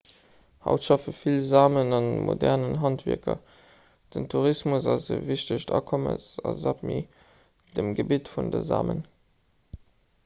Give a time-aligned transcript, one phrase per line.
[0.67, 1.99] haut schaffe vill samen a
[2.29, 3.37] modernen handwierker
[4.15, 6.99] den tourismus ass e wichtegt akommes a sápmi
[7.77, 9.07] dem gebitt vun de samen